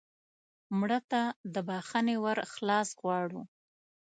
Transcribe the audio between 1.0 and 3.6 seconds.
ته د بښنې ور خلاص غواړو